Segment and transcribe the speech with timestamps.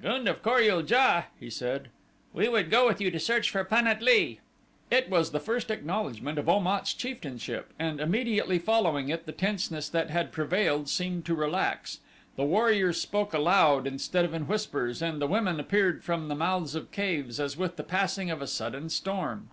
[0.00, 1.88] "Gund of Kor ul JA," he said,
[2.32, 4.38] "we would go with you to search for Pan at lee."
[4.88, 9.88] It was the first acknowledgment of Om at's chieftainship and immediately following it the tenseness
[9.88, 11.98] that had prevailed seemed to relax
[12.36, 16.76] the warriors spoke aloud instead of in whispers, and the women appeared from the mouths
[16.76, 19.48] of caves as with the passing of a sudden storm.